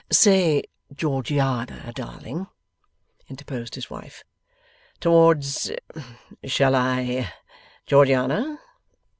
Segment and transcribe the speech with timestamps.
[0.11, 0.63] 'Say
[0.95, 2.47] Georgiana, darling,'
[3.29, 4.23] interposed his wife.
[4.99, 5.71] 'Towards
[6.43, 7.31] shall I?
[7.85, 8.57] Georgiana.